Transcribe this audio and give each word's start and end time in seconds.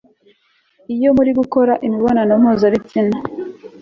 iyo 0.93 1.09
murimo 1.17 1.39
gukora 1.41 1.73
imibonano 1.85 2.33
mpuzabitsina 2.41 3.17